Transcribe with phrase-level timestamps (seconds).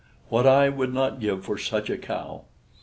[0.29, 2.45] What would I not give for such a cow!"